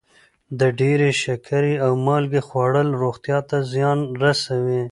د 0.59 0.61
ډېرې 0.79 1.09
شکرې 1.23 1.73
او 1.85 1.91
مالګې 2.05 2.41
خوړل 2.47 2.89
روغتیا 3.01 3.37
ته 3.49 3.57
زیان 3.71 3.99
رسوي. 4.23 4.83